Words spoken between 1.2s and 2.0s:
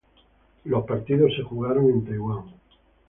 se jugaron